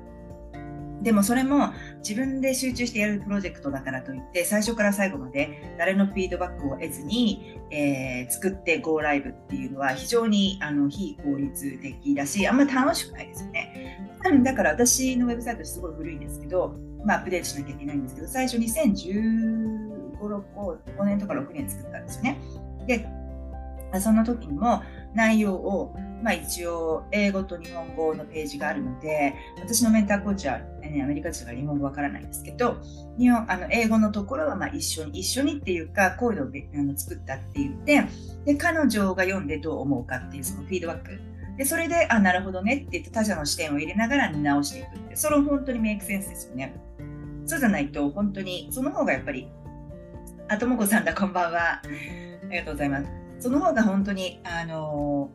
[1.01, 14.09] でもそれも自分で集中してやるプロジェクトだからといって最初から最後まで誰のフィードバックを得ずに、えー、作って Go ライブっていうのは非常にあの非効率的だしあんまり楽しくないですよね。
[14.43, 22.39] だから私のウェブサイトすごい古いんですけど、まあ、アップデートしなきゃいけないんですけど最初2015、5年とか6年作ったんですよね。
[22.87, 23.07] で
[24.01, 24.83] その時にも
[25.13, 32.77] 内容をまあ、一応英語と日本語のページがあるので私のメンターコーチは、ね、アメリカ人が日本語わからないんですけど
[33.19, 38.03] 日本あの英語のところはまあ一緒に一緒にっていうかこういうのを作ったって言って
[38.45, 41.19] で彼女が読んでどう思うかっていうそのフィードバック
[41.57, 46.75] でそれであなるほどねって言って他者の視点を入れながら直していくってそれ本当にメイクセンスですよね
[47.47, 49.47] そうじゃないと本当にその方がやっぱり
[50.49, 51.81] あともこさんだこんばんはあ
[52.49, 53.07] りがとうございます
[53.39, 55.31] その方が本当にあの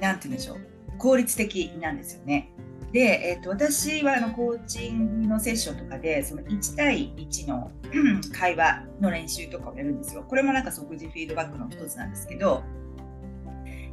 [0.00, 2.50] なんて言うんでしょう効率的なんですよね。
[2.92, 3.00] で、
[3.36, 7.72] えーと、私はあのコーチングのセッションとかでその1対1の
[8.32, 10.24] 会話の練習とかをやるんですよ。
[10.26, 12.62] これもなんか即時フィードバックの一つなんですけど、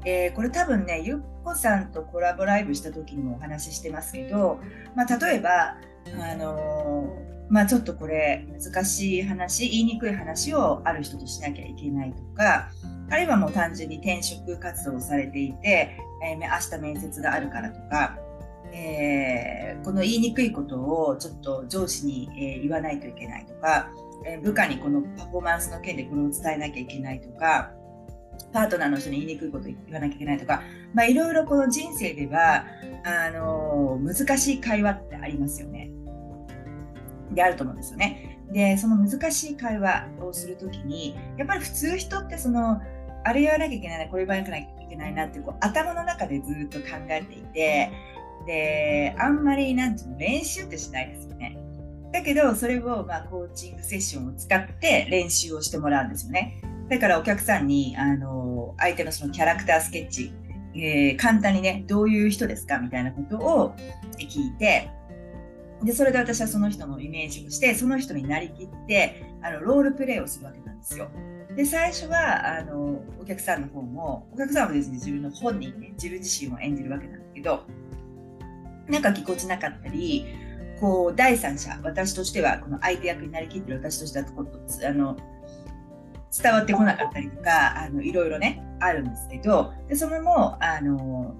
[0.05, 4.59] えー、これ多分ねゆっこさんとコラボライブした時にもお話ししてますけど、
[4.95, 5.77] まあ、例えば、
[6.19, 7.07] あの、
[7.49, 12.69] まあ、ちょっとこれ難しい話言いにくい話をある人としなきゃいけないとか
[13.09, 18.17] あるいはもう単純に転職活動をされていて、えー、明日面接があるからとか、
[18.73, 23.89] えー、この言いにくいことをちょっと上司に、えー、言わないといけないとか、
[24.25, 27.71] え部下にこのパフォーマンスの件でこれを伝えなきゃいけないとか、
[28.53, 32.65] パートナーの人に言いにくいこと言わなきゃいけないとか、まあ、いろいろこの人生では
[33.03, 35.90] あの難しい会話ってありますよね。
[37.31, 38.37] であると思うんですよね。
[38.51, 42.81] でその難しい会話をするときにやっぱり普通人ってその
[43.23, 47.91] あれ言わなきゃいけないな、これ言わなきゃいけないなってこう頭の中でずっと考えていて、
[48.45, 51.57] で、あんまりなんていうの練習ってしないですよね。
[52.11, 56.61] だけど、それをまあコーチングセッションを使って練習をしてもらうんですよね。
[56.89, 60.33] だからお客さんに、あの、相手のそのキャラクタースケッチ、
[60.75, 63.75] えー、簡単にね、どういう人ですかみたいなことを
[64.17, 64.89] 聞いて、
[65.83, 71.09] で、それで私はその人のイメージをして、その人になりきって、あの、ロールプレイをするわけなんですよ。
[71.55, 77.63] で最初はあのお客さんの方もお客さんはですね自分の本人ね自分自身を演じるわけなんだけど
[78.87, 80.25] なんかぎこちなかったり
[80.79, 84.45] こう第三者私としてはこの相手役になりきってる私としてはこ
[84.85, 85.17] あの
[86.41, 91.35] 伝わってこなかったりとかあのいろいろねあるんですけどでそれもあの、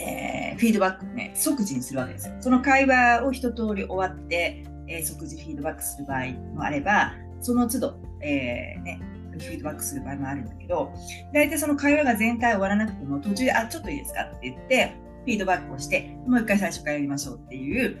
[0.00, 2.34] えー、フィードバックをね即時にするわけですよ。
[2.40, 9.00] その会話を一通り終わって、えー、即時フィードバックする場合もあればその都度えーね、
[9.32, 10.92] フィードバックする場合もあるんだけど、
[11.32, 14.94] 大体その会話が全体終わらなくても、途中で、あ、ちょっといいですかって言って、
[15.24, 17.98] フィードバックをして、もう一回最初からやりましょうっていう、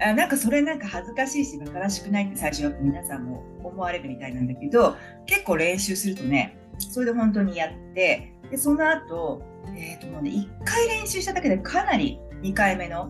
[0.00, 9.42] あなんかそれなんか恥ずかしいし、馬鹿らしくないって最初は皆さんも思われるみたいなんだけど、結構練習するとね、それで本当にやって、で、その後、
[9.76, 13.06] え、ー、ともうね、1回練習しただけでかなり2回目の、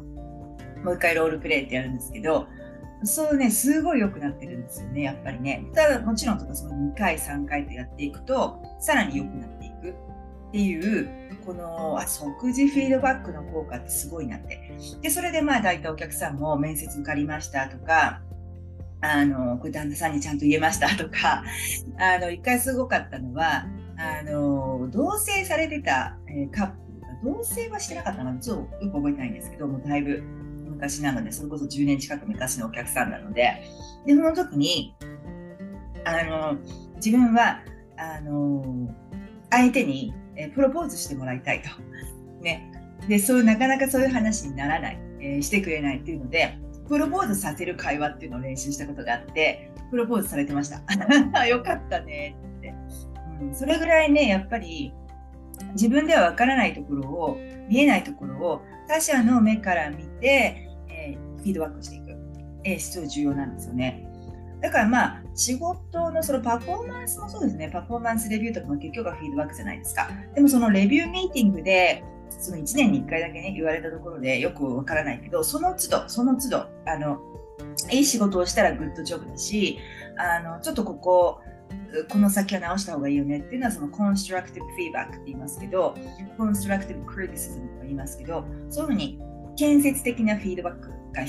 [0.84, 2.46] もう1回ロールプレイってやるんですけど、
[3.04, 5.64] そうね、すごい良くなってるんですよね、やっぱりね。
[5.72, 11.08] ただ、もちろんとかその2回、3回とやっていくと、さらに良くなっていくっていう、
[11.46, 14.76] このあ即時フィードバックの効果ってすごいなって。
[15.00, 18.20] で、それでまあ大体お客さんも面接受かりましたとか、
[19.00, 21.44] あの、これ旦那さんにちゃんと言えましたとか、
[21.98, 23.66] あの、一回すごかったのは、
[23.96, 24.57] あの、
[24.90, 30.22] 同棲されてた、えー、カップルが、同棲はしてなかったのちょっとよく覚えてないんですけども、だいぶ
[30.68, 33.62] 昔なので、それこそ10年近く昔のお客さんなので、
[34.06, 34.94] で、その時に、
[36.04, 36.56] あの、
[36.96, 37.60] 自分は、
[37.96, 38.94] あの、
[39.50, 41.68] 相手に、えプロポーズしてもらいたいと。
[42.42, 42.70] ね。
[43.08, 46.58] で、そういう、なかなかそういう話にならない、えー、してくれないっていうので、
[46.88, 50.80] プロポーズさせる会話っていうのを練習したことがあって、プロポーズされてました。
[51.46, 52.36] よかったね、
[53.52, 54.92] それぐらいね、やっぱり、
[55.72, 62.16] 自分ではわからないところを、見えないところを他者の目から見てえ、フィードバックしていく、
[62.64, 64.04] えー、すごい重要なんですよね。
[64.60, 70.10] だからまあ仕事のそのパフォーマンスもそうですね、パフォーマンスレビューとかも結局はフィードバックじゃないですか。
[70.34, 77.18] でもそのレビューミーティングで、その1年に1回だけね、言われたところでよくわからないけど、その都度、その都度、あの、
[77.90, 79.78] いい仕事をしたらグッドジョブだし、
[80.16, 81.40] あの、ちょっとここ、
[82.10, 85.96] この先は直した方がいいよねっていうのはそのコンストラクティブフィーバックって言いますけど、
[86.36, 89.20] コンストラクティブクリティシズムと言いますけど、そういうふうに
[89.56, 91.28] 建設的なフィードバックがい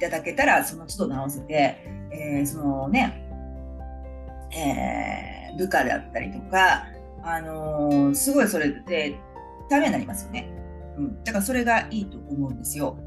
[0.00, 1.78] ただけたら、その都度直せて、
[2.12, 3.20] えー、そのね、
[4.56, 6.86] えー、部下だったりとか、
[7.22, 9.16] あのー、すごいそれで
[9.70, 10.50] ためになりますよね。
[10.98, 11.24] うん。
[11.24, 12.98] だからそれがいいと思うんですよ。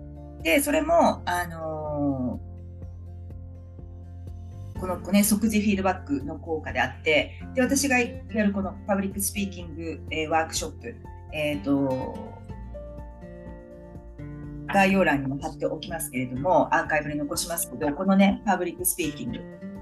[0.44, 2.40] で、それも、あの、
[4.80, 8.08] このね、即時フィードバックの効果であって、で、私がや
[8.46, 10.96] るこのパブリックスピーキング、えー、ワークショップ、
[11.34, 12.38] え、ー、と、
[14.68, 19.40] 概要欄にも貼っておきますけれども、アーカイブで残しますけど、このね、パブリックスピーキング、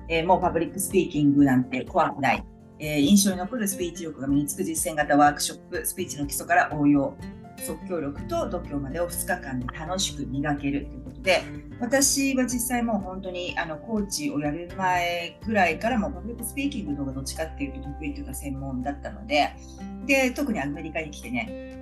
[0.07, 2.45] えー、もうパブリックスピーキングなんて怖くない、
[2.79, 7.15] えー、印象に残るスピーチ力が身につく実践型ワークショップ、スピーチの基礎から応用、
[7.57, 11.43] 即興力と度胸までを2日間で楽しく磨けるということで、
[11.79, 19.53] 私は実際もう本当にあのコーチをやる前ぐらいからもパブリックスピーキングの方がどっちかっていうと得意というか専門だったので、
[20.05, 21.75] で、特にアメリカに来てね、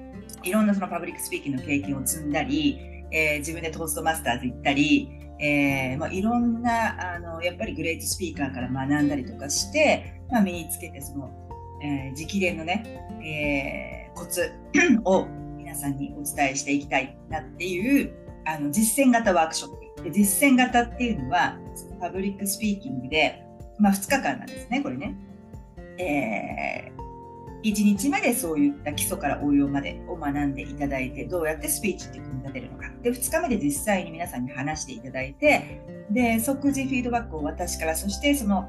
[0.44, 2.80] いろんなそのパブリックスピーキングの経験を積んだり、
[3.12, 5.10] えー、自分で Toastmasters 行ったり、
[5.40, 11.32] えーまあ、いろんなあのやっぱり great speaker から学んだりとかして、まあ、身につけてその、
[11.84, 12.84] えー、直伝のね、
[13.24, 14.52] えー、コツ
[15.06, 15.28] を皆
[15.76, 18.14] さんにお伝えしていきたいなっていう
[18.46, 21.58] あの実践型ワークショップで実践型っていうのは
[22.00, 23.44] パブリックスピーキングで、
[23.80, 25.16] まあ、2日間なんですねこれね。
[25.98, 26.94] えー
[27.64, 32.92] 1日目でそういった基礎から応用までを学んでいただいて、どうやってスピーチって組み立てるのか。
[33.02, 38.68] で、2日目で実際に皆さんに話していただいて、で、即時フィードバックを私から、そしてその、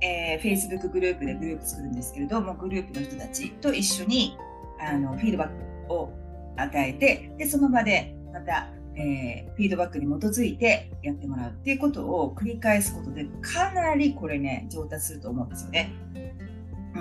[0.00, 4.36] えー、Facebook グループでグループ作るんですけれども、グループの人たちと一緒に
[4.80, 5.48] あのフィードバッ
[5.86, 6.12] クを
[6.56, 15.92] 与えて、で、その場でまた、えー、フィードバックに基づいてやってもらうっていうことを繰り返すことで、かなりこれね、上達すると思うんですよね。
[16.94, 16.98] う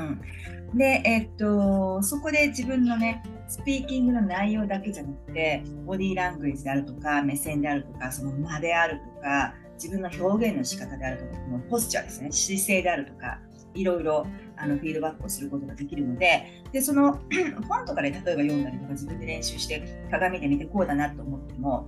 [0.75, 0.77] ん。
[0.77, 13.39] で、えっと、そこで自分のね、スピーキングの内容だけじゃなくて、ボディーラングエージであるとか、目線であるとか、その間であるとか、自分の表現の仕方であるとか、のポスチャーですね、姿勢であるとか、
[13.73, 17.19] いろいろあのフィードバックをすることができるので、でその
[17.67, 21.87] 本とかで例えば読んだりとか、自分で練習して鏡で見てこうだなと思っても、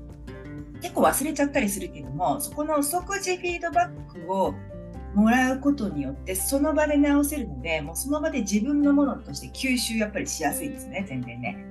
[0.82, 4.54] 結構忘れちゃったりするけども、そこの即時フィードバックを
[5.16, 11.66] もらうことによってその場で直せるのでもうその場で自分のものとして吸収やっぱりしやすいですね全然ね、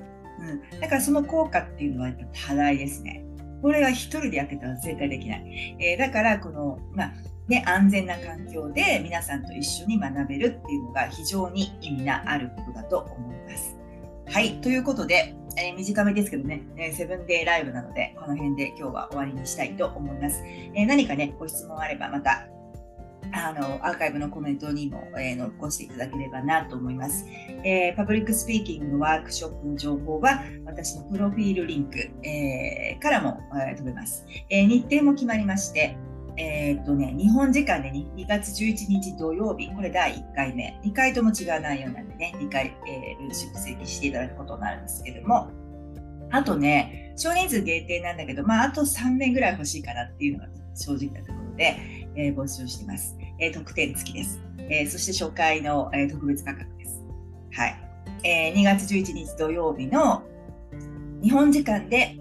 [0.73, 3.25] うん、だからその効果っていうのはやっぱ多大ですね。
[3.61, 7.13] これは一人でやってたら絶対できない、えー、だからこのまあ
[7.49, 13.77] ね、安全な環境で皆さんと一緒に学べるっていうのが非常に意味のあることだと思います。
[14.27, 14.61] はい。
[14.63, 20.43] ということで、えー、短めですけどね、えー、 seven day live なので、この辺で今日は終わりにしたいと思います。
[20.75, 22.47] えー、何かね、ご質問あればまた
[23.33, 27.27] あのアーカイブのコメントにも、え、残していただければなと思います、
[27.65, 35.97] え、パブリックスピーキングのワークショップの情報は私のプロフィールリンク、え、からも、え、飛べます、え、日程も決まりまして
[36.37, 45.51] えー、っとね、日本時間で 2, 月11日土曜日、これ第1回目、2回とも違う内容なんでね、2回、えー、ルールシップ請求していただくことになるんですけども、
[46.31, 51.77] あとね、少人数限定なんだけど、まあ、あと3年ぐらい欲しいかなっていうのが正直なところで、
[52.17, 53.17] えー、募集しています。
[53.39, 54.43] えー、特典付きです。
[54.59, 57.05] えー、そして初回の、えー、特別価格です。
[57.53, 57.77] はい。
[58.25, 60.25] えー、2月11日土曜日の
[61.23, 62.19] 日本時間で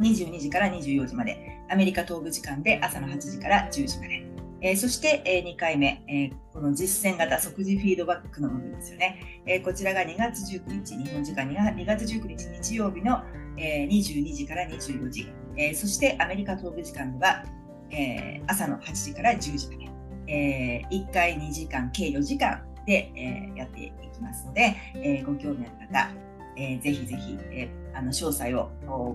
[0.00, 4.26] 22時から24時まで、アメリカ東部時間で朝の8時から10時まで。
[4.62, 9.42] えー、そして、えー、2回目、えー、この実践型即時フィードバックの部分ですよね。
[9.46, 13.22] えー、こちらが2月19日、日本時間2月19日日曜日の、
[13.58, 17.44] えー、22時から24時、えー、そしてアメリカ東部時間では、
[17.90, 26.10] えー、朝の8時から10時まで、えー、1回2時間、計4時間で、えー、やっていきますので、えー、ご興味ある方、
[26.56, 28.70] えー、ぜひぜひ、えー、あの詳細を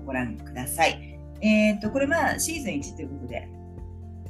[0.06, 1.21] ご覧ください。
[1.42, 3.48] えー、っと、これまあシーズン1ということで、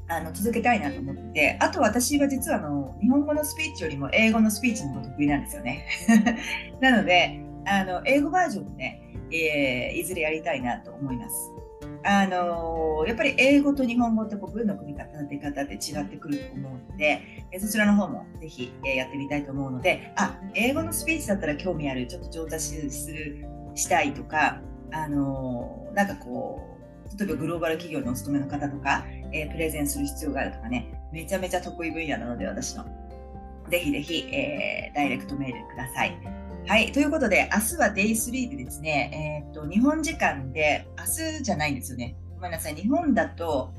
[0.07, 5.85] あの続けたいなと思って、あと私は実はあの日本語のスピーチよりも英語のスピーチの方が得意なんですよね。
[6.81, 9.01] なので、あの英語バージョンもね、
[9.31, 11.51] えー、いずれやりたいなと思います。
[12.03, 17.21] あのー、やっぱり英語と日本語ってこう文の組み方、出方って違ってくると思うので、
[17.59, 23.45] そちらの方もぜひ、やってみたいと思うので、あ、英語のスピーチだったら興味ある、ちょっと上達する、
[23.75, 26.70] したいとか、あのー、なんかこう、
[27.17, 32.85] 例えばグローバル企業にお勤めの方とか、えー、プレゼンする必要があるとかね、めちゃめちゃ得意分野なので、私の。
[33.69, 36.17] ぜひぜひ、えー、ダイレクトメールください。
[36.67, 36.91] はい。
[36.91, 42.15] ということで、明日は Day3 でですね、えっ、と、日本時間で、明日じゃないんですよね。
[42.35, 42.75] ごめんなさい。
[42.75, 43.73] 日本だと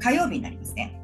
[0.00, 1.00] 火曜日になりますね。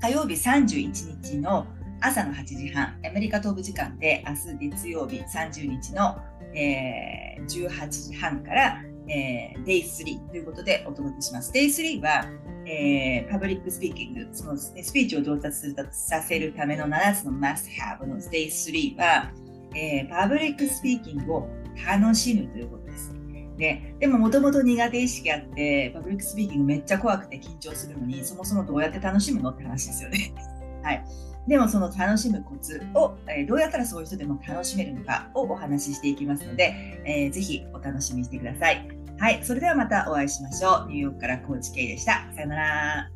[0.00, 1.66] 火曜日31日の
[2.00, 6.18] 朝の8時半、アメリカ東部時間で明日月曜日30日の、
[6.54, 11.52] えー、18時半からえー、Day3 ということでお届けします。
[11.52, 12.26] Day3 は、
[12.66, 19.30] えー、パブリックスピーキング、その、スピーチを上達するさせるための7つの must have の Day3 は、
[19.74, 21.48] えー、パブリックスピーキングを
[21.86, 23.12] 楽しむということです。
[23.56, 30.32] で、でももともと苦手意識あって、パブリックスピーキングめっちゃ怖くて緊張するのに、そもそもどうやって楽しむのって話ですよね。
[30.82, 31.04] はい。
[31.46, 38.95] でもその楽しむコツを、えー、どうやったらそういう人でも楽しめるのかをお話ししていきますので、えー、ぜひお楽しみにしてください。
[39.18, 40.88] はい、それではまたお会いしましょう。
[40.88, 42.26] ニューヨークからコーチケイでした。
[42.34, 43.10] さよなら。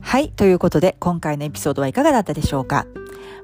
[0.00, 0.30] はい。
[0.30, 2.86] ということで、今回のエピソードはいかがだったでしょうか？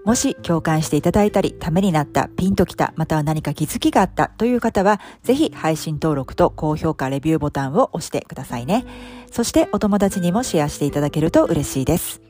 [0.04, 8.86] もし共感していただいたり、ためになった、ピンときた、または何か気づきがあったという方は、ぜひ配信登録と高評価、レビューボタンを押してくださいね。
[9.30, 12.22] そしてお友達にもシェアしていただけると嬉しいです。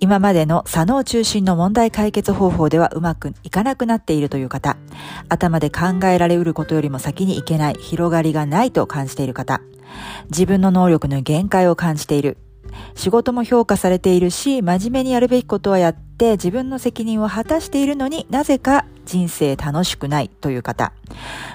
[0.00, 4.76] 今までの左脳中心の問題解決方法ではうまくいかなくなっているという方、
[5.28, 9.60] 頭で考えられうることよりも先にいけない、広がりがないと感じている方、
[10.30, 12.38] 自分の能力の限界を感じている、
[12.96, 20.92] 仕事も評価されているし、真面目にやるべきことはやって自分の責任を果たしているのになぜか人生楽しくないという方。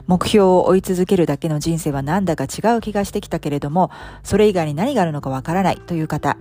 [0.08, 3.90] 目標を追い続けるだけの人生はなんだか違う気がしてきたけれども、
[4.24, 6.38] それ以外に何があるのかわからないという方。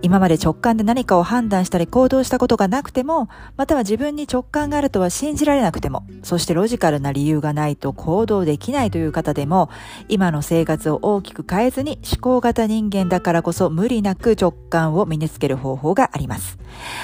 [0.00, 9.68] 今まで直感で何かを判断したり行動したことがなくても、または自分に直感があるとは信じられなくても、そしてロジカルな理由がないと行動できないという方でも、
[10.08, 16.58] 今の生活を大きく変えずに思考型人間だからこそ無理なく直感を身につける方法があります。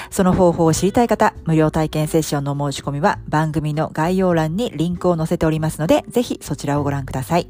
[0.09, 7.49] その方法を知りたい方、無料体験セッションの申し込みは番組の概要欄にリンクを載せておりますので、ぜひそちらをご覧ください。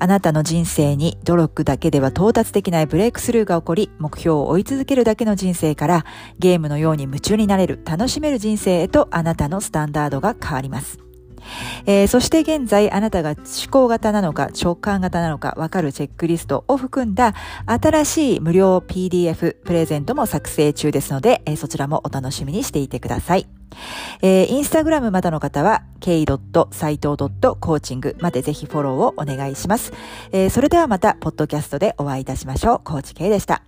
[0.00, 6.04] あなたの人生に努力だけでは到達できないブレイクスルーが起こり、目標を追い続けるだけの人生から、
[6.38, 11.07] ゲームのように夢中になれる、楽しめる人生へとあなたのスタンダードが変わります。
[11.86, 13.38] えー、そして現在あなたが思
[13.70, 17.34] 考型なのか直感型なのかわかるチェックリストを含んだ
[17.66, 23.46] 新しい無料 PDF プレゼントも作成中ですので、えー、そちらもお楽しみにしていてください。
[24.22, 29.92] えー、インスタグラムまだの方は k.saito.coaching までぜひフォローをお願いします。
[30.32, 32.80] えー、それではまた、ポッドキャストでお会いいたしましょう。
[32.82, 33.67] コーチ K でした。